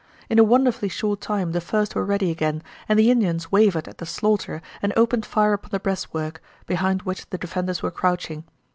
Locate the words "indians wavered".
3.11-3.87